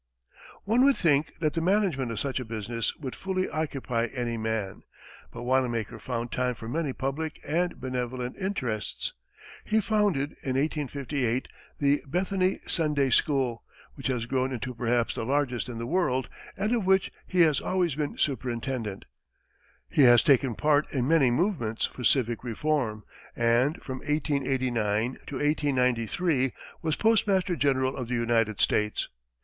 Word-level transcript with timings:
One 0.63 0.83
would 0.85 0.97
think 0.97 1.37
that 1.41 1.53
the 1.53 1.61
management 1.61 2.09
of 2.09 2.19
such 2.19 2.39
a 2.39 2.43
business 2.43 2.95
would 2.95 3.15
fully 3.15 3.47
occupy 3.47 4.07
any 4.07 4.35
man, 4.35 4.81
but 5.31 5.43
Wanamaker 5.43 5.99
found 5.99 6.31
time 6.31 6.55
for 6.55 6.67
many 6.67 6.91
public 6.91 7.39
and 7.47 7.79
benevolent 7.79 8.35
interests. 8.37 9.13
He 9.63 9.79
founded, 9.79 10.31
in 10.41 10.55
1858, 10.57 11.47
the 11.77 12.01
Bethany 12.07 12.61
Sunday 12.65 13.11
School, 13.11 13.63
which 13.93 14.07
has 14.07 14.25
grown 14.25 14.51
into 14.51 14.73
perhaps 14.73 15.13
the 15.13 15.23
largest 15.23 15.69
in 15.69 15.77
the 15.77 15.85
world 15.85 16.27
and 16.57 16.73
of 16.75 16.83
which 16.87 17.11
he 17.27 17.41
has 17.41 17.61
always 17.61 17.93
been 17.93 18.17
superintendent; 18.17 19.05
he 19.87 20.01
has 20.01 20.23
taken 20.23 20.55
part 20.55 20.91
in 20.91 21.07
many 21.07 21.29
movements 21.29 21.85
for 21.85 22.03
civic 22.03 22.43
reform, 22.43 23.03
and 23.35 23.79
from 23.83 23.97
1889 23.99 25.19
to 25.27 25.35
1893 25.35 26.53
was 26.81 26.95
postmaster 26.95 27.55
general 27.55 27.95
of 27.95 28.07
the 28.07 28.15
United 28.15 28.59
States. 28.59 29.07